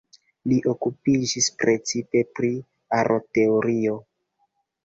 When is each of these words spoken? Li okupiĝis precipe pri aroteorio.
Li 0.51 0.55
okupiĝis 0.71 1.49
precipe 1.63 2.23
pri 2.39 2.51
aroteorio. 3.03 3.99